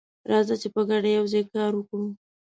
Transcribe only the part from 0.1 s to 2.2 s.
راځه چې په ګډه یوځای کار وکړو.